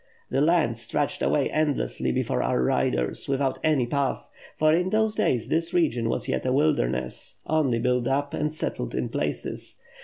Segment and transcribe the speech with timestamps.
[0.31, 4.27] The land stretched away endlessly before our riders, without any path;
[4.57, 8.95] for in those days this region was yet a wilderness, only built up and settled
[8.95, 9.77] in places.